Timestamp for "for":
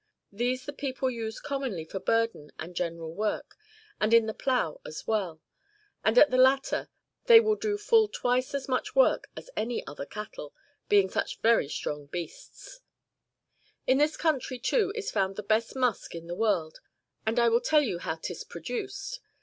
1.85-1.99